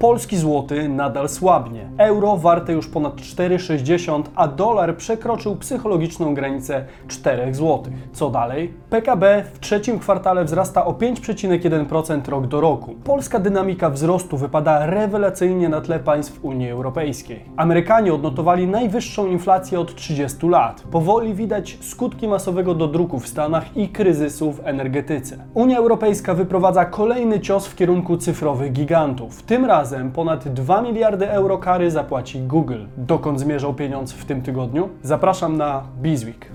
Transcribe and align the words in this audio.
Polski 0.00 0.36
złoty 0.36 0.88
nadal 0.88 1.28
słabnie. 1.28 1.90
Euro 1.98 2.36
warte 2.36 2.72
już 2.72 2.88
ponad 2.88 3.16
4,60, 3.16 4.22
a 4.34 4.48
dolar 4.48 4.96
przekroczył 4.96 5.56
psychologiczną 5.56 6.34
granicę 6.34 6.84
4 7.08 7.54
zł. 7.54 7.82
Co 8.12 8.30
dalej? 8.30 8.74
PKB 8.90 9.44
w 9.54 9.60
trzecim 9.60 9.98
kwartale 9.98 10.44
wzrasta 10.44 10.84
o 10.84 10.92
5,1% 10.92 12.28
rok 12.28 12.46
do 12.46 12.60
roku. 12.60 12.94
Polska 13.04 13.38
dynamika 13.38 13.90
wzrostu 13.90 14.36
wypada 14.36 14.86
rewelacyjnie 14.86 15.68
na 15.68 15.80
tle 15.80 15.98
państw 15.98 16.44
Unii 16.44 16.70
Europejskiej. 16.70 17.44
Amerykanie 17.56 18.14
odnotowali 18.14 18.66
najwyższą 18.66 19.26
inflację 19.26 19.80
od 19.80 19.94
30 19.94 20.48
lat. 20.48 20.80
Powoli 20.90 21.34
widać 21.34 21.78
skutki 21.80 22.28
masowego 22.28 22.74
dodruku 22.74 23.20
w 23.20 23.28
Stanach 23.28 23.76
i 23.76 23.88
kryzysu 23.88 24.52
w 24.52 24.60
energetyce. 24.64 25.44
Unia 25.54 25.78
Europejska 25.78 26.34
wyprowadza 26.34 26.84
kolejny 26.84 27.40
cios 27.40 27.66
w 27.66 27.76
kierunku 27.76 28.16
cyfrowych 28.16 28.72
gigantów. 28.72 29.42
Tym 29.42 29.64
razem 29.64 29.85
ponad 30.14 30.48
2 30.48 30.82
miliardy 30.82 31.30
euro 31.30 31.58
kary 31.58 31.90
zapłaci 31.90 32.40
Google. 32.40 32.84
Dokąd 32.96 33.40
zmierzał 33.40 33.74
pieniądz 33.74 34.12
w 34.12 34.24
tym 34.24 34.42
tygodniu? 34.42 34.88
Zapraszam 35.02 35.56
na 35.56 35.82
Bizweek. 36.02 36.50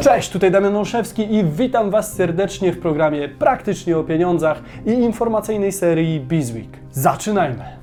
Cześć, 0.00 0.30
tutaj 0.30 0.50
Damian 0.50 0.76
Olszewski 0.76 1.34
i 1.34 1.44
witam 1.44 1.90
Was 1.90 2.12
serdecznie 2.12 2.72
w 2.72 2.80
programie 2.80 3.28
Praktycznie 3.28 3.98
o 3.98 4.04
pieniądzach 4.04 4.62
i 4.86 4.90
informacyjnej 4.90 5.72
serii 5.72 6.20
Bizweek. 6.20 6.78
Zaczynajmy! 6.92 7.79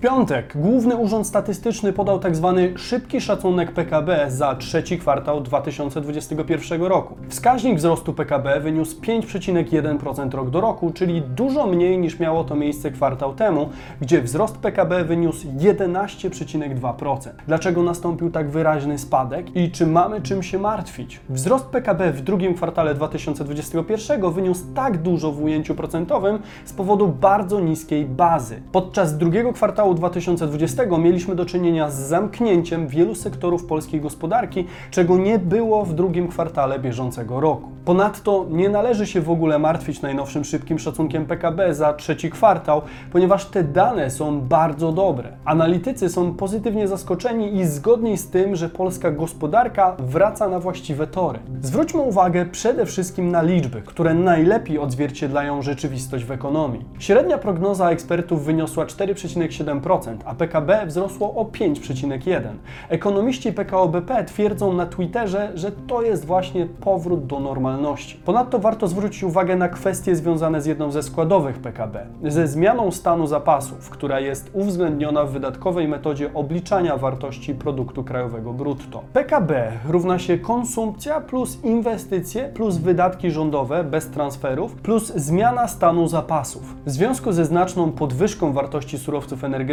W 0.00 0.02
piątek 0.02 0.52
Główny 0.54 0.96
Urząd 0.96 1.26
Statystyczny 1.26 1.92
podał 1.92 2.20
tzw. 2.20 2.60
szybki 2.76 3.20
szacunek 3.20 3.72
PKB 3.72 4.30
za 4.30 4.54
trzeci 4.54 4.98
kwartał 4.98 5.40
2021 5.40 6.82
roku. 6.82 7.16
Wskaźnik 7.28 7.76
wzrostu 7.76 8.14
PKB 8.14 8.60
wyniósł 8.60 9.00
5,1% 9.00 10.34
rok 10.34 10.50
do 10.50 10.60
roku, 10.60 10.90
czyli 10.90 11.22
dużo 11.22 11.66
mniej 11.66 11.98
niż 11.98 12.18
miało 12.18 12.44
to 12.44 12.54
miejsce 12.54 12.90
kwartał 12.90 13.34
temu, 13.34 13.68
gdzie 14.00 14.22
wzrost 14.22 14.58
PKB 14.58 15.04
wyniósł 15.04 15.46
11,2%. 15.58 17.30
Dlaczego 17.46 17.82
nastąpił 17.82 18.30
tak 18.30 18.50
wyraźny 18.50 18.98
spadek 18.98 19.56
i 19.56 19.70
czy 19.70 19.86
mamy 19.86 20.20
czym 20.20 20.42
się 20.42 20.58
martwić? 20.58 21.20
Wzrost 21.28 21.66
PKB 21.66 22.12
w 22.12 22.20
drugim 22.20 22.54
kwartale 22.54 22.94
2021 22.94 24.30
wyniósł 24.32 24.64
tak 24.74 24.98
dużo 24.98 25.32
w 25.32 25.42
ujęciu 25.42 25.74
procentowym 25.74 26.38
z 26.64 26.72
powodu 26.72 27.08
bardzo 27.08 27.60
niskiej 27.60 28.04
bazy. 28.04 28.62
Podczas 28.72 29.18
drugiego 29.18 29.52
kwartału 29.52 29.89
2020 29.94 30.98
mieliśmy 30.98 31.34
do 31.34 31.46
czynienia 31.46 31.90
z 31.90 31.98
zamknięciem 31.98 32.88
wielu 32.88 33.14
sektorów 33.14 33.66
polskiej 33.66 34.00
gospodarki, 34.00 34.64
czego 34.90 35.18
nie 35.18 35.38
było 35.38 35.84
w 35.84 35.94
drugim 35.94 36.28
kwartale 36.28 36.78
bieżącego 36.78 37.40
roku. 37.40 37.68
Ponadto 37.84 38.46
nie 38.50 38.68
należy 38.68 39.06
się 39.06 39.20
w 39.20 39.30
ogóle 39.30 39.58
martwić 39.58 40.02
najnowszym 40.02 40.44
szybkim 40.44 40.78
szacunkiem 40.78 41.26
PKB 41.26 41.74
za 41.74 41.92
trzeci 41.92 42.30
kwartał, 42.30 42.82
ponieważ 43.12 43.44
te 43.44 43.64
dane 43.64 44.10
są 44.10 44.40
bardzo 44.40 44.92
dobre. 44.92 45.28
Analitycy 45.44 46.08
są 46.08 46.34
pozytywnie 46.34 46.88
zaskoczeni 46.88 47.56
i 47.56 47.66
zgodni 47.66 48.18
z 48.18 48.30
tym, 48.30 48.56
że 48.56 48.68
polska 48.68 49.10
gospodarka 49.10 49.96
wraca 49.98 50.48
na 50.48 50.60
właściwe 50.60 51.06
tory. 51.06 51.38
Zwróćmy 51.62 52.00
uwagę 52.00 52.46
przede 52.46 52.86
wszystkim 52.86 53.30
na 53.30 53.42
liczby, 53.42 53.82
które 53.82 54.14
najlepiej 54.14 54.78
odzwierciedlają 54.78 55.62
rzeczywistość 55.62 56.24
w 56.24 56.30
ekonomii. 56.30 56.84
Średnia 56.98 57.38
prognoza 57.38 57.90
ekspertów 57.90 58.44
wyniosła 58.44 58.86
4,7%, 58.86 59.79
a 60.24 60.34
PKB 60.34 60.86
wzrosło 60.86 61.34
o 61.34 61.44
5,1%. 61.44 62.40
Ekonomiści 62.88 63.52
PKO 63.52 63.88
BP 63.88 64.24
twierdzą 64.24 64.72
na 64.72 64.86
Twitterze, 64.86 65.52
że 65.54 65.72
to 65.72 66.02
jest 66.02 66.24
właśnie 66.24 66.66
powrót 66.66 67.26
do 67.26 67.40
normalności. 67.40 68.16
Ponadto 68.24 68.58
warto 68.58 68.88
zwrócić 68.88 69.22
uwagę 69.22 69.56
na 69.56 69.68
kwestie 69.68 70.16
związane 70.16 70.62
z 70.62 70.66
jedną 70.66 70.90
ze 70.90 71.02
składowych 71.02 71.58
PKB, 71.58 72.06
ze 72.24 72.46
zmianą 72.46 72.90
stanu 72.90 73.26
zapasów, 73.26 73.90
która 73.90 74.20
jest 74.20 74.50
uwzględniona 74.52 75.24
w 75.24 75.32
wydatkowej 75.32 75.88
metodzie 75.88 76.34
obliczania 76.34 76.96
wartości 76.96 77.54
produktu 77.54 78.04
krajowego 78.04 78.52
brutto. 78.52 79.02
PKB 79.12 79.72
równa 79.88 80.18
się 80.18 80.38
konsumpcja 80.38 81.20
plus 81.20 81.64
inwestycje 81.64 82.48
plus 82.54 82.76
wydatki 82.76 83.30
rządowe 83.30 83.84
bez 83.84 84.10
transferów 84.10 84.74
plus 84.74 85.14
zmiana 85.14 85.68
stanu 85.68 86.08
zapasów. 86.08 86.76
W 86.86 86.90
związku 86.90 87.32
ze 87.32 87.44
znaczną 87.44 87.92
podwyżką 87.92 88.52
wartości 88.52 88.98
surowców 88.98 89.44
energetycznych, 89.44 89.69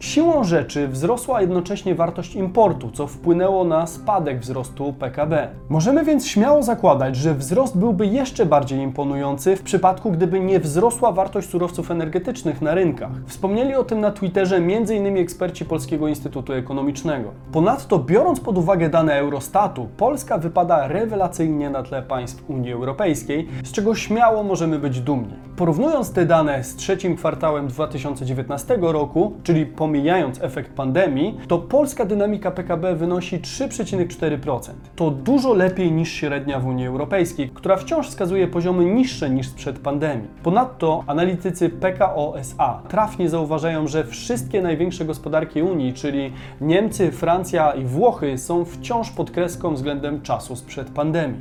siłą 0.00 0.44
rzeczy 0.44 0.88
wzrosła 0.88 1.40
jednocześnie 1.40 1.94
wartość 1.94 2.34
importu, 2.34 2.90
co 2.90 3.06
wpłynęło 3.06 3.64
na 3.64 3.86
spadek 3.86 4.40
wzrostu 4.40 4.92
PKB. 4.92 5.48
Możemy 5.68 6.04
więc 6.04 6.26
śmiało 6.26 6.62
zakładać, 6.62 7.16
że 7.16 7.34
wzrost 7.34 7.78
byłby 7.78 8.06
jeszcze 8.06 8.46
bardziej 8.46 8.78
imponujący 8.78 9.56
w 9.56 9.62
przypadku, 9.62 10.10
gdyby 10.10 10.40
nie 10.40 10.60
wzrosła 10.60 11.12
wartość 11.12 11.48
surowców 11.48 11.90
energetycznych 11.90 12.62
na 12.62 12.74
rynkach. 12.74 13.10
Wspomnieli 13.26 13.74
o 13.74 13.84
tym 13.84 14.00
na 14.00 14.10
Twitterze 14.10 14.56
m.in. 14.56 15.16
eksperci 15.16 15.64
Polskiego 15.64 16.08
Instytutu 16.08 16.52
Ekonomicznego. 16.52 17.30
Ponadto, 17.52 17.98
biorąc 17.98 18.40
pod 18.40 18.58
uwagę 18.58 18.88
dane 18.88 19.14
Eurostatu, 19.14 19.88
Polska 19.96 20.38
wypada 20.38 20.88
rewelacyjnie 20.88 21.70
na 21.70 21.82
tle 21.82 22.02
państw 22.02 22.50
Unii 22.50 22.72
Europejskiej, 22.72 23.48
z 23.64 23.72
czego 23.72 23.94
śmiało 23.94 24.42
możemy 24.42 24.78
być 24.78 25.00
dumni. 25.00 25.34
Porównując 25.56 26.12
te 26.12 26.26
dane 26.26 26.64
z 26.64 26.76
trzecim 26.76 27.16
kwartałem 27.16 27.68
2019 27.68 28.78
roku, 28.80 29.09
czyli 29.42 29.66
pomijając 29.66 30.42
efekt 30.42 30.72
pandemii, 30.72 31.38
to 31.48 31.58
polska 31.58 32.04
dynamika 32.04 32.50
PKB 32.50 32.94
wynosi 32.94 33.38
3,4%. 33.38 34.70
To 34.96 35.10
dużo 35.10 35.54
lepiej 35.54 35.92
niż 35.92 36.12
średnia 36.12 36.60
w 36.60 36.66
Unii 36.66 36.86
Europejskiej, 36.86 37.50
która 37.54 37.76
wciąż 37.76 38.08
wskazuje 38.08 38.48
poziomy 38.48 38.84
niższe 38.84 39.30
niż 39.30 39.48
sprzed 39.48 39.78
pandemii. 39.78 40.28
Ponadto 40.42 41.04
analitycy 41.06 41.68
PKO 41.68 42.34
SA 42.38 42.82
trafnie 42.88 43.28
zauważają, 43.28 43.86
że 43.86 44.04
wszystkie 44.04 44.62
największe 44.62 45.04
gospodarki 45.04 45.62
Unii, 45.62 45.94
czyli 45.94 46.32
Niemcy, 46.60 47.12
Francja 47.12 47.72
i 47.72 47.84
Włochy, 47.84 48.38
są 48.38 48.64
wciąż 48.64 49.10
pod 49.10 49.30
kreską 49.30 49.74
względem 49.74 50.22
czasu 50.22 50.56
sprzed 50.56 50.90
pandemii. 50.90 51.40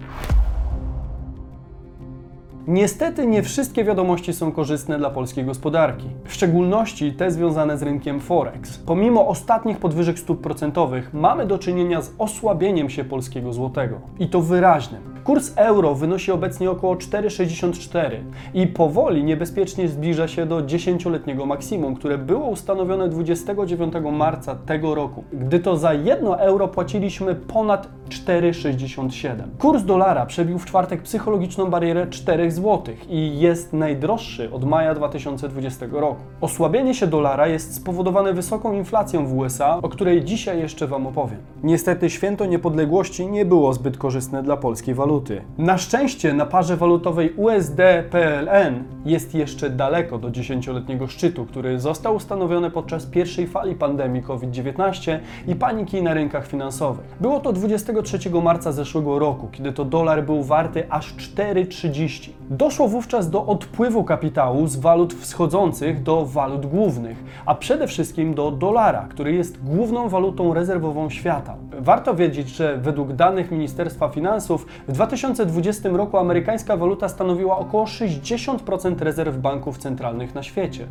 Niestety 2.70 3.28
nie 3.28 3.44
wszystkie 3.44 3.84
wiadomości 3.84 4.34
są 4.34 4.52
korzystne 4.52 4.98
dla 4.98 5.10
polskiej 5.10 5.46
gospodarki, 5.46 6.08
w 6.26 6.34
szczególności 6.34 7.14
te 7.14 7.32
związane 7.32 7.78
z 7.78 7.84
rynkiem 7.84 8.20
Forex. 8.20 8.78
Pomimo 8.78 9.28
ostatnich 9.28 9.78
podwyżek 9.78 10.20
stóp 10.20 10.42
procentowych 10.42 11.14
mamy 11.14 11.46
do 11.46 11.58
czynienia 11.58 12.02
z 12.02 12.12
osłabieniem 12.18 12.90
się 12.90 13.04
polskiego 13.04 13.54
złotego 13.54 14.02
i 14.20 14.28
to 14.28 14.42
wyraźnym. 14.42 15.02
Kurs 15.24 15.54
euro 15.56 15.96
wynosi 15.96 16.32
obecnie 16.32 16.72
około 16.72 16.96
4,64 16.96 18.10
i 18.54 18.68
powoli 18.68 19.24
niebezpiecznie 19.24 19.88
zbliża 19.88 20.28
się 20.28 20.46
do 20.46 20.62
10-letniego 20.62 21.46
maksimum, 21.46 21.96
które 21.96 22.18
było 22.18 22.48
ustanowione 22.48 23.10
29 23.10 23.94
marca 24.12 24.56
tego 24.56 24.96
roku, 24.96 25.24
gdy 25.34 25.60
to 25.60 25.78
za 25.78 25.94
1 25.94 26.28
euro 26.28 26.68
płaciliśmy 26.68 27.36
ponad 27.36 27.88
4,67. 28.10 29.36
Kurs 29.60 29.84
dolara 29.84 30.26
przebił 30.26 30.60
w 30.60 30.66
czwartek 30.66 31.02
psychologiczną 31.02 31.66
barierę 31.66 32.08
4 32.08 32.52
zł 32.52 32.96
i 33.10 33.40
jest 33.40 33.74
najdroższy 33.74 34.54
od 34.54 34.64
maja 34.64 34.96
2020 34.96 35.86
roku. 35.92 36.22
Osłabienie 36.42 36.94
się 36.94 37.08
dolara 37.08 37.48
jest 37.48 37.76
spowodowane 37.76 38.34
wysoką 38.34 38.74
inflacją 38.74 39.28
w 39.28 39.38
USA, 39.38 39.80
o 39.82 39.90
której 39.90 40.24
dzisiaj 40.24 40.60
jeszcze 40.60 40.88
Wam 40.88 41.08
opowiem. 41.08 41.40
Niestety 41.64 42.10
święto 42.10 42.46
niepodległości 42.46 43.28
nie 43.28 43.46
było 43.46 43.74
zbyt 43.74 43.98
korzystne 43.98 44.44
dla 44.44 44.58
polskiej 44.58 44.96
waluty. 44.96 45.42
Na 45.58 45.78
szczęście 45.78 46.34
na 46.34 46.46
parze 46.46 46.78
walutowej 46.78 47.34
USD-PLN 47.36 48.84
jest 49.06 49.36
jeszcze 49.36 49.70
daleko 49.70 50.18
do 50.18 50.30
10-letniego 50.30 51.08
szczytu, 51.08 51.46
który 51.46 51.80
został 51.80 52.16
ustanowiony 52.16 52.72
podczas 52.72 53.06
pierwszej 53.06 53.48
fali 53.48 53.76
pandemii 53.76 54.24
COVID-19 54.24 55.20
i 55.48 55.56
paniki 55.56 56.04
na 56.04 56.14
rynkach 56.14 56.48
finansowych. 56.48 57.06
Było 57.22 57.40
to 57.40 57.54
23 58.02 58.42
marca 58.42 58.72
zeszłego 58.72 59.20
roku, 59.20 59.48
kiedy 59.52 59.72
to 59.72 59.86
dolar 59.86 60.26
był 60.26 60.44
warty 60.44 60.92
aż 60.92 61.16
4,30. 61.16 62.30
Doszło 62.50 62.88
wówczas 62.88 63.30
do 63.30 63.46
odpływu 63.46 64.04
kapitału 64.04 64.68
z 64.68 64.76
walut 64.76 65.14
wschodzących 65.14 66.04
do 66.04 66.26
walut 66.26 66.66
głównych, 66.66 67.24
a 67.46 67.56
przede 67.56 67.88
wszystkim 67.88 68.34
do 68.34 68.52
dolara, 68.52 69.08
który 69.10 69.34
jest 69.34 69.64
główną 69.64 70.10
walutą 70.10 70.54
rezerwową 70.54 71.10
świata. 71.10 71.56
Warto 71.80 72.16
wiedzieć, 72.16 72.50
że 72.50 72.78
według 72.78 73.14
danych 73.14 73.52
Ministerstwa 73.52 74.10
Finansów 74.10 74.66
w 74.88 74.92
2020 74.92 75.90
roku 75.90 76.18
amerykańska 76.18 76.78
waluta 76.78 77.10
stanowiła 77.10 77.58
około 77.58 77.86
60% 77.86 79.00
rezerw 79.00 79.38
banków 79.38 79.78
centralnych 79.78 80.36
na 80.36 80.44
świecie. 80.44 80.88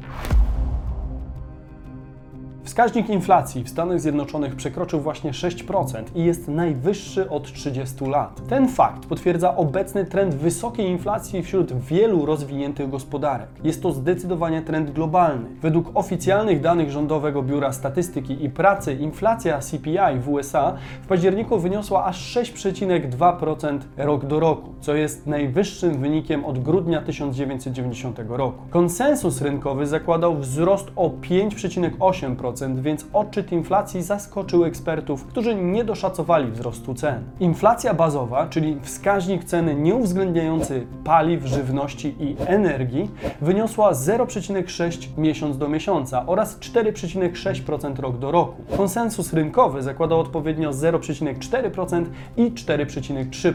Wskaźnik 2.68 3.10
inflacji 3.10 3.64
w 3.64 3.68
Stanach 3.68 4.00
Zjednoczonych 4.00 4.56
przekroczył 4.56 5.00
właśnie 5.00 5.30
6% 5.30 6.02
i 6.14 6.24
jest 6.24 6.48
najwyższy 6.48 7.30
od 7.30 7.52
30 7.52 8.04
lat. 8.04 8.40
Ten 8.48 8.68
fakt 8.68 9.06
potwierdza 9.06 9.56
obecny 9.56 10.04
trend 10.04 10.34
wysokiej 10.34 10.86
inflacji 10.86 11.42
wśród 11.42 11.72
wielu 11.72 12.26
rozwiniętych 12.26 12.90
gospodarek. 12.90 13.48
Jest 13.64 13.82
to 13.82 13.92
zdecydowanie 13.92 14.62
trend 14.62 14.90
globalny. 14.90 15.48
Według 15.62 15.90
oficjalnych 15.94 16.60
danych 16.60 16.90
Rządowego 16.90 17.42
Biura 17.42 17.72
Statystyki 17.72 18.44
i 18.44 18.50
Pracy 18.50 18.94
inflacja 18.94 19.58
CPI 19.58 20.20
w 20.20 20.28
USA 20.28 20.74
w 21.02 21.06
październiku 21.06 21.58
wyniosła 21.58 22.04
aż 22.04 22.36
6,2% 22.36 23.78
rok 23.96 24.26
do 24.26 24.40
roku, 24.40 24.74
co 24.80 24.94
jest 24.94 25.26
najwyższym 25.26 26.00
wynikiem 26.00 26.44
od 26.44 26.58
grudnia 26.58 27.02
1990 27.02 28.18
roku. 28.28 28.58
Konsensus 28.70 29.42
rynkowy 29.42 29.86
zakładał 29.86 30.36
wzrost 30.36 30.90
o 30.96 31.08
5,8%, 31.08 32.57
więc 32.82 33.06
odczyt 33.12 33.52
inflacji 33.52 34.02
zaskoczył 34.02 34.64
ekspertów, 34.64 35.24
którzy 35.24 35.54
nie 35.54 35.84
doszacowali 35.84 36.50
wzrostu 36.50 36.94
cen. 36.94 37.22
Inflacja 37.40 37.94
bazowa, 37.94 38.46
czyli 38.46 38.78
wskaźnik 38.82 39.44
ceny 39.44 39.74
nieuwzględniający 39.74 40.86
paliw, 41.04 41.46
żywności 41.46 42.14
i 42.20 42.36
energii, 42.46 43.10
wyniosła 43.40 43.92
0,6 43.92 45.08
miesiąc 45.18 45.58
do 45.58 45.68
miesiąca 45.68 46.26
oraz 46.26 46.58
4,6% 46.58 48.00
rok 48.00 48.18
do 48.18 48.30
roku. 48.30 48.62
Konsensus 48.76 49.32
rynkowy 49.32 49.82
zakładał 49.82 50.20
odpowiednio 50.20 50.70
0,4% 50.70 52.04
i 52.36 52.50
4,3%. 52.50 53.52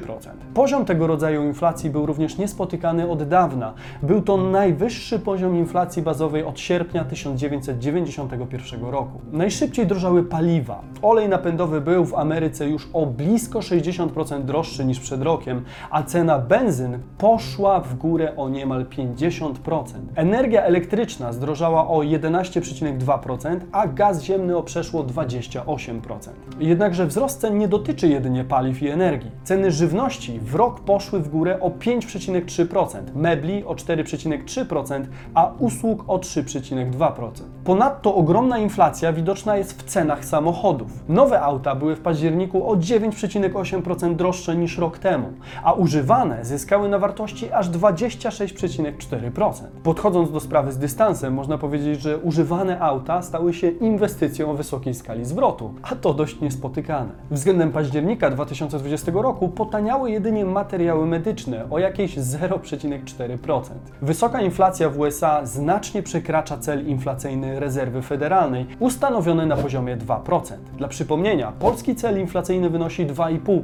Poziom 0.54 0.86
tego 0.86 1.08
rodzaju 1.08 1.44
inflacji 1.44 1.90
był 1.90 2.06
również 2.06 2.38
niespotykany 2.38 3.10
od 3.10 3.24
dawna. 3.24 3.74
Był 4.04 4.22
to 4.22 4.38
najwyższy 4.38 5.20
poziom 5.20 5.56
inflacji 5.56 6.02
bazowej 6.02 6.44
od 6.44 6.60
sierpnia 6.60 7.04
1991 7.04 8.82
roku. 8.82 8.93
Najszybciej 9.32 9.88
drożały 9.88 10.24
paliwa. 10.24 10.82
Olej 11.02 11.30
napędowy 11.30 11.82
był 11.82 12.06
w 12.06 12.16
Ameryce 12.16 12.70
już 12.70 12.90
o 12.94 13.06
blisko 13.06 13.60
60% 13.60 14.44
droższy 14.44 14.86
niż 14.86 15.00
przed 15.00 15.22
rokiem, 15.22 15.64
a 15.90 16.04
cena 16.04 16.40
benzyn 16.40 17.00
poszła 17.18 17.80
w 17.80 17.96
górę 17.96 18.34
o 18.38 18.50
niemal 18.50 18.86
50%. 18.86 19.84
Energia 20.16 20.64
elektryczna 20.64 21.34
zdrożała 21.34 21.88
o 21.88 21.98
11,2%, 21.98 23.60
a 23.72 23.88
gaz 23.88 24.24
ziemny 24.24 24.58
o 24.58 24.64
przeszło 24.64 25.04
28%. 25.04 26.30
Jednakże 26.60 27.08
wzrost 27.08 27.42
cen 27.42 27.58
nie 27.58 27.68
dotyczy 27.68 28.08
jedynie 28.08 28.44
paliw 28.44 28.82
i 28.82 28.88
energii. 28.88 29.32
Ceny 29.44 29.72
żywności 29.72 30.40
w 30.40 30.56
rok 30.56 30.80
poszły 30.80 31.20
w 31.20 31.30
górę 31.30 31.60
o 31.60 31.70
5,3%, 31.70 32.88
mebli 33.16 33.66
o 33.66 33.74
4,3%, 33.74 35.04
a 35.34 35.52
usług 35.60 36.04
o 36.08 36.18
3,2%. 36.18 37.30
Ponadto 37.64 38.16
ogromna 38.16 38.58
inflacja 38.58 38.83
widoczna 39.14 39.58
jest 39.58 39.82
w 39.82 39.84
cenach 39.84 40.26
samochodów. 40.26 41.10
Nowe 41.10 41.42
auta 41.42 41.76
były 41.76 41.96
w 41.96 42.00
październiku 42.00 42.70
o 42.70 42.76
9,8% 42.76 44.16
droższe 44.16 44.56
niż 44.56 44.78
rok 44.78 44.98
temu, 44.98 45.28
a 45.64 45.74
używane 45.74 46.46
zyskały 46.46 46.90
na 46.90 47.00
wartości 47.00 47.52
aż 47.52 47.70
26,4%. 47.70 49.52
Podchodząc 49.84 50.32
do 50.32 50.40
sprawy 50.40 50.72
z 50.72 50.78
dystansem, 50.78 51.34
można 51.34 51.58
powiedzieć, 51.58 52.02
że 52.02 52.18
używane 52.18 52.80
auta 52.80 53.22
stały 53.22 53.54
się 53.54 53.70
inwestycją 53.70 54.52
o 54.52 54.54
wysokiej 54.54 54.94
skali 54.94 55.26
zwrotu, 55.26 55.74
a 55.84 55.96
to 55.96 56.14
dość 56.14 56.42
niespotykane. 56.42 57.10
Względem 57.32 57.72
października 57.72 58.30
2020 58.30 59.12
roku 59.16 59.50
potaniały 59.50 60.12
jedynie 60.12 60.46
materiały 60.46 61.06
medyczne 61.06 61.66
o 61.70 61.80
jakieś 61.80 62.18
0,4%. 62.18 63.62
Wysoka 64.02 64.42
inflacja 64.42 64.90
w 64.90 65.00
USA 65.00 65.46
znacznie 65.46 66.04
przekracza 66.04 66.58
cel 66.58 66.88
inflacyjny 66.88 67.60
rezerwy 67.60 68.02
federalnej, 68.02 68.68
ustanowiony 68.80 69.46
na 69.46 69.56
poziomie 69.56 69.98
2%. 69.98 70.42
Dla 70.78 70.88
przypomnienia, 70.88 71.52
polski 71.60 71.96
cel 71.96 72.20
inflacyjny 72.20 72.70
wynosi 72.70 73.08
2,5%. 73.08 73.62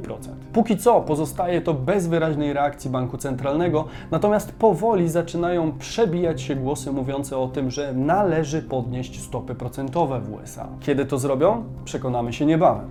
Póki 0.52 0.76
co 0.76 1.00
pozostaje 1.00 1.60
to 1.60 1.74
bez 1.74 2.06
wyraźnej 2.06 2.52
reakcji 2.52 2.90
banku 2.90 3.18
centralnego, 3.18 3.84
natomiast 4.10 4.52
powoli 4.52 5.08
zaczynają 5.08 5.78
przebijać 5.78 6.42
się 6.42 6.54
głosy 6.56 6.92
mówiące 6.92 7.38
o 7.38 7.48
tym, 7.48 7.70
że 7.70 7.92
należy 7.92 8.62
podnieść 8.62 9.20
stopy 9.20 9.54
procentowe 9.54 10.20
w 10.20 10.32
USA. 10.32 10.68
Kiedy 10.80 11.06
to 11.06 11.18
zrobią? 11.18 11.64
Przekonamy 11.84 12.32
się 12.32 12.46
niebawem. 12.46 12.86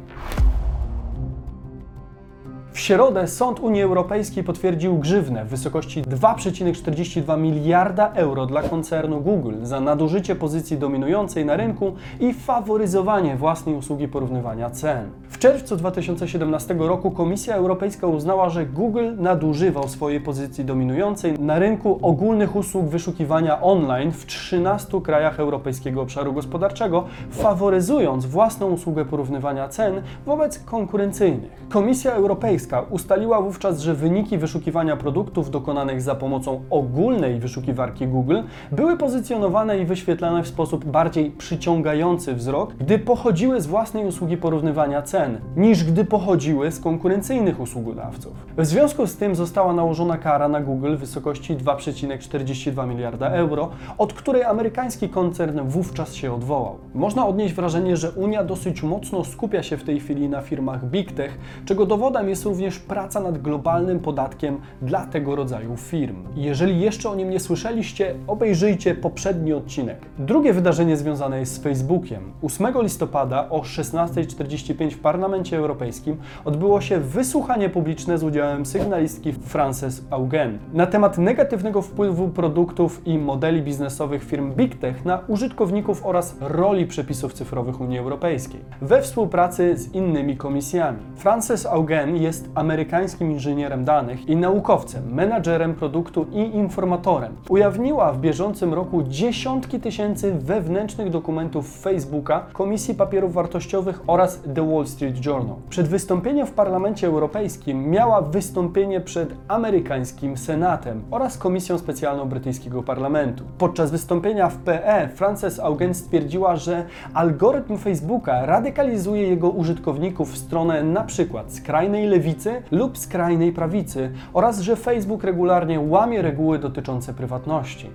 W 2.73 2.79
środę 2.79 3.27
Sąd 3.27 3.59
Unii 3.59 3.81
Europejskiej 3.81 4.43
potwierdził 4.43 4.97
grzywnę 4.97 5.45
w 5.45 5.47
wysokości 5.47 6.03
2,42 6.03 7.39
miliarda 7.39 8.11
euro 8.13 8.45
dla 8.45 8.63
koncernu 8.63 9.21
Google 9.21 9.55
za 9.61 9.81
nadużycie 9.81 10.35
pozycji 10.35 10.77
dominującej 10.77 11.45
na 11.45 11.57
rynku 11.57 11.95
i 12.19 12.33
faworyzowanie 12.33 13.35
własnej 13.35 13.75
usługi 13.75 14.07
porównywania 14.07 14.69
cen. 14.69 15.09
W 15.29 15.37
czerwcu 15.37 15.75
2017 15.75 16.73
roku 16.73 17.11
Komisja 17.11 17.55
Europejska 17.55 18.07
uznała, 18.07 18.49
że 18.49 18.65
Google 18.65 19.05
nadużywał 19.17 19.87
swojej 19.87 20.21
pozycji 20.21 20.65
dominującej 20.65 21.39
na 21.39 21.59
rynku 21.59 21.99
ogólnych 22.01 22.55
usług 22.55 22.85
wyszukiwania 22.85 23.61
online 23.61 24.11
w 24.11 24.25
13 24.25 25.01
krajach 25.01 25.39
Europejskiego 25.39 26.01
Obszaru 26.01 26.33
Gospodarczego, 26.33 27.05
faworyzując 27.31 28.25
własną 28.25 28.69
usługę 28.71 29.05
porównywania 29.05 29.67
cen 29.67 30.01
wobec 30.25 30.59
konkurencyjnych. 30.59 31.51
Komisja 31.69 32.11
Europejska 32.11 32.81
ustaliła 32.81 33.41
wówczas, 33.41 33.79
że 33.79 33.93
wyniki 33.93 34.37
wyszukiwania 34.37 34.97
produktów 34.97 35.51
dokonanych 35.51 36.01
za 36.01 36.15
pomocą 36.15 36.61
ogólnej 36.69 37.39
wyszukiwarki 37.39 38.07
Google 38.07 38.37
były 38.71 38.97
pozycjonowane 38.97 39.79
i 39.79 39.85
wyświetlane 39.85 40.43
w 40.43 40.47
sposób 40.47 40.85
bardziej 40.85 41.31
przyciągający 41.31 42.35
wzrok, 42.35 42.73
gdy 42.73 42.99
pochodziły 42.99 43.61
z 43.61 43.67
własnej 43.67 44.05
usługi 44.05 44.37
porównywania 44.37 45.01
cen, 45.01 45.18
niż 45.55 45.83
gdy 45.83 46.05
pochodziły 46.05 46.71
z 46.71 46.79
konkurencyjnych 46.79 47.59
usługodawców. 47.59 48.33
W 48.57 48.65
związku 48.65 49.07
z 49.07 49.17
tym 49.17 49.35
została 49.35 49.73
nałożona 49.73 50.17
kara 50.17 50.47
na 50.47 50.61
Google 50.61 50.95
w 50.95 50.99
wysokości 50.99 51.55
2,42 51.55 52.87
miliarda 52.87 53.29
euro, 53.29 53.69
od 53.97 54.13
której 54.13 54.43
amerykański 54.43 55.09
koncern 55.09 55.59
wówczas 55.67 56.13
się 56.13 56.33
odwołał. 56.33 56.77
Można 56.93 57.27
odnieść 57.27 57.53
wrażenie, 57.53 57.97
że 57.97 58.11
Unia 58.11 58.43
dosyć 58.43 58.83
mocno 58.83 59.23
skupia 59.23 59.63
się 59.63 59.77
w 59.77 59.83
tej 59.83 59.99
chwili 59.99 60.29
na 60.29 60.41
firmach 60.41 60.85
Big 60.85 61.11
Tech, 61.11 61.37
czego 61.65 61.85
dowodem 61.85 62.29
jest 62.29 62.45
również 62.45 62.79
praca 62.79 63.19
nad 63.19 63.41
globalnym 63.41 63.99
podatkiem 63.99 64.57
dla 64.81 65.05
tego 65.05 65.35
rodzaju 65.35 65.77
firm. 65.77 66.15
Jeżeli 66.35 66.81
jeszcze 66.81 67.09
o 67.09 67.15
nim 67.15 67.29
nie 67.29 67.39
słyszeliście, 67.39 68.15
obejrzyjcie 68.27 68.95
poprzedni 68.95 69.53
odcinek. 69.53 69.97
Drugie 70.19 70.53
wydarzenie 70.53 70.97
związane 70.97 71.39
jest 71.39 71.53
z 71.53 71.59
Facebookiem. 71.63 72.33
8 72.41 72.81
listopada 72.81 73.49
o 73.49 73.59
16.45 73.59 74.91
w 74.91 74.99
Parlamencie 75.09 75.57
Europejskim 75.57 76.17
odbyło 76.45 76.81
się 76.81 76.99
wysłuchanie 76.99 77.69
publiczne 77.69 78.17
z 78.17 78.23
udziałem 78.23 78.65
sygnalistki 78.65 79.33
Frances 79.33 80.03
Augen 80.09 80.57
na 80.73 80.87
temat 80.87 81.17
negatywnego 81.17 81.81
wpływu 81.81 82.27
produktów 82.27 83.01
i 83.05 83.17
modeli 83.17 83.61
biznesowych 83.61 84.23
firm 84.23 84.53
Big 84.53 84.75
Tech 84.75 85.05
na 85.05 85.19
użytkowników 85.27 86.05
oraz 86.05 86.35
roli 86.41 86.87
przepisów 86.87 87.33
cyfrowych 87.33 87.81
Unii 87.81 87.99
Europejskiej 87.99 88.61
we 88.81 89.01
współpracy 89.01 89.77
z 89.77 89.93
innymi 89.93 90.37
komisjami. 90.37 90.99
Frances 91.15 91.65
Augen 91.65 92.15
jest 92.15 92.49
amerykańskim 92.55 93.31
inżynierem 93.31 93.85
danych 93.85 94.29
i 94.29 94.35
naukowcem, 94.35 95.13
menadżerem 95.13 95.75
produktu 95.75 96.25
i 96.31 96.55
informatorem. 96.55 97.35
Ujawniła 97.49 98.13
w 98.13 98.19
bieżącym 98.19 98.73
roku 98.73 99.03
dziesiątki 99.03 99.79
tysięcy 99.79 100.33
wewnętrznych 100.33 101.09
dokumentów 101.09 101.79
Facebooka, 101.81 102.45
Komisji 102.53 102.95
Papierów 102.95 103.33
Wartościowych 103.33 104.01
oraz 104.07 104.41
The 104.55 104.71
Wall 104.73 104.87
Street 104.87 104.98
Journal. 105.25 105.55
Przed 105.69 105.87
wystąpieniem 105.87 106.47
w 106.47 106.51
Parlamencie 106.51 107.07
Europejskim 107.07 107.89
miała 107.89 108.21
wystąpienie 108.21 109.01
przed 109.01 109.33
amerykańskim 109.47 110.37
Senatem 110.37 111.03
oraz 111.11 111.37
Komisją 111.37 111.77
Specjalną 111.77 112.29
Brytyjskiego 112.29 112.83
Parlamentu. 112.83 113.43
Podczas 113.57 113.91
wystąpienia 113.91 114.49
w 114.49 114.57
PE 114.57 115.09
Frances 115.15 115.59
Augen 115.59 115.93
stwierdziła, 115.93 116.55
że 116.55 116.85
algorytm 117.13 117.77
Facebooka 117.77 118.45
radykalizuje 118.45 119.27
jego 119.27 119.49
użytkowników 119.49 120.33
w 120.33 120.37
stronę 120.37 120.83
przykład 121.03 121.53
skrajnej 121.53 122.07
lewicy 122.07 122.61
lub 122.71 122.97
skrajnej 122.97 123.51
prawicy 123.51 124.11
oraz 124.33 124.59
że 124.59 124.75
Facebook 124.75 125.23
regularnie 125.23 125.79
łamie 125.79 126.21
reguły 126.21 126.59
dotyczące 126.59 127.13
prywatności. 127.13 127.89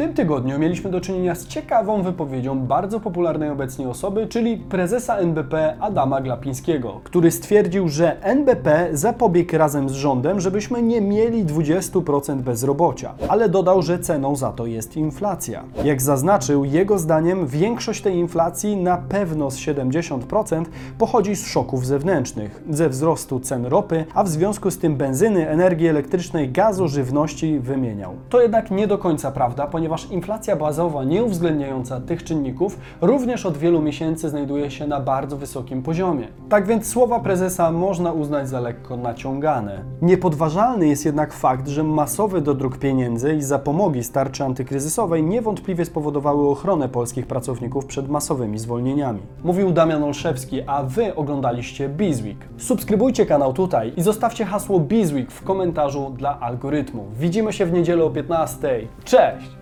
Tym 0.00 0.14
tygodniu 0.14 0.58
mieliśmy 0.58 0.90
do 0.90 1.00
czynienia 1.00 1.34
z 1.34 1.46
ciekawą 1.46 2.02
wypowiedzią 2.02 2.60
bardzo 2.60 3.00
popularnej 3.00 3.50
obecnie 3.50 3.88
osoby, 3.88 4.26
czyli 4.26 4.56
prezesa 4.56 5.16
NBP 5.16 5.76
Adama 5.80 6.20
Glapińskiego, 6.20 7.00
który 7.04 7.30
stwierdził, 7.30 7.88
że 7.88 8.22
NBP 8.22 8.88
zapobiegł 8.92 9.58
razem 9.58 9.88
z 9.88 9.92
rządem, 9.92 10.40
żebyśmy 10.40 10.82
nie 10.82 11.00
mieli 11.00 11.44
20% 11.44 12.40
bezrobocia, 12.40 13.14
ale 13.28 13.48
dodał, 13.48 13.82
że 13.82 13.98
ceną 13.98 14.36
za 14.36 14.52
to 14.52 14.66
jest 14.66 14.96
inflacja. 14.96 15.64
Jak 15.84 16.02
zaznaczył, 16.02 16.64
jego 16.64 16.98
zdaniem 16.98 17.46
większość 17.46 18.02
tej 18.02 18.14
inflacji, 18.14 18.76
na 18.76 18.96
pewno 18.96 19.50
z 19.50 19.56
70%, 19.56 20.64
pochodzi 20.98 21.36
z 21.36 21.46
szoków 21.46 21.86
zewnętrznych, 21.86 22.62
ze 22.70 22.88
wzrostu 22.88 23.40
cen 23.40 23.66
ropy, 23.66 24.04
a 24.14 24.24
w 24.24 24.28
związku 24.28 24.70
z 24.70 24.78
tym 24.78 24.96
benzyny, 24.96 25.48
energii 25.48 25.88
elektrycznej, 25.88 26.50
gazu, 26.50 26.88
żywności 26.88 27.58
wymieniał. 27.58 28.14
To 28.28 28.40
jednak 28.42 28.70
nie 28.70 28.86
do 28.86 28.98
końca 28.98 29.30
prawda, 29.30 29.66
ponieważ 29.66 29.89
ponieważ 29.90 30.10
inflacja 30.10 30.56
bazowa 30.56 31.04
nie 31.04 31.24
uwzględniająca 31.24 32.00
tych 32.00 32.24
czynników 32.24 32.78
również 33.00 33.46
od 33.46 33.58
wielu 33.58 33.82
miesięcy 33.82 34.28
znajduje 34.28 34.70
się 34.70 34.86
na 34.86 35.00
bardzo 35.00 35.36
wysokim 35.36 35.82
poziomie. 35.82 36.28
Tak 36.48 36.66
więc 36.66 36.86
słowa 36.86 37.20
prezesa 37.20 37.72
można 37.72 38.12
uznać 38.12 38.48
za 38.48 38.60
lekko 38.60 38.96
naciągane. 38.96 39.84
Niepodważalny 40.02 40.88
jest 40.88 41.04
jednak 41.04 41.32
fakt, 41.32 41.68
że 41.68 41.84
masowy 41.84 42.40
dodruk 42.40 42.78
pieniędzy 42.78 43.34
i 43.34 43.42
zapomogi 43.42 44.04
z 44.04 44.12
tarczy 44.12 44.44
antykryzysowej 44.44 45.22
niewątpliwie 45.22 45.84
spowodowały 45.84 46.48
ochronę 46.48 46.88
polskich 46.88 47.26
pracowników 47.26 47.86
przed 47.86 48.08
masowymi 48.08 48.58
zwolnieniami. 48.58 49.20
Mówił 49.44 49.72
Damian 49.72 50.04
Olszewski, 50.04 50.62
a 50.66 50.82
Wy 50.82 51.14
oglądaliście 51.14 51.88
Bizweek. 51.88 52.48
Subskrybujcie 52.58 53.26
kanał 53.26 53.52
tutaj 53.52 53.92
i 53.96 54.02
zostawcie 54.02 54.44
hasło 54.44 54.80
Bizweek 54.80 55.30
w 55.30 55.44
komentarzu 55.44 56.10
dla 56.16 56.40
algorytmu. 56.40 57.06
Widzimy 57.18 57.52
się 57.52 57.66
w 57.66 57.72
niedzielę 57.72 58.04
o 58.04 58.10
15. 58.10 58.88
Cześć! 59.04 59.59